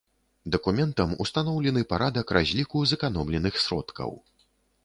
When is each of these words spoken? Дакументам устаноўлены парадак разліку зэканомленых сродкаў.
Дакументам 0.53 1.11
устаноўлены 1.25 1.83
парадак 1.93 2.27
разліку 2.39 2.85
зэканомленых 2.93 3.63
сродкаў. 3.67 4.19